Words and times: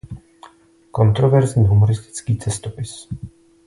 Kontroverzní 0.91 1.65
humoristický 1.67 2.35
cestopis. 2.37 3.07